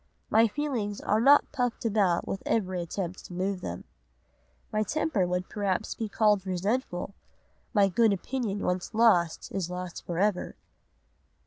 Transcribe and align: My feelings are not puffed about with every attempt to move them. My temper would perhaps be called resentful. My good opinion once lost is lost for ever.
My 0.31 0.47
feelings 0.47 0.99
are 0.99 1.21
not 1.21 1.51
puffed 1.51 1.85
about 1.85 2.27
with 2.27 2.41
every 2.43 2.81
attempt 2.81 3.25
to 3.25 3.33
move 3.33 3.61
them. 3.61 3.83
My 4.73 4.81
temper 4.81 5.27
would 5.27 5.47
perhaps 5.47 5.93
be 5.93 6.09
called 6.09 6.43
resentful. 6.43 7.13
My 7.71 7.87
good 7.87 8.11
opinion 8.11 8.61
once 8.65 8.95
lost 8.95 9.51
is 9.51 9.69
lost 9.69 10.03
for 10.03 10.17
ever. 10.17 10.55